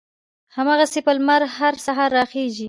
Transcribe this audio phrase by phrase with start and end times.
[0.55, 2.59] هغسې به لمر هر سهار را خېژي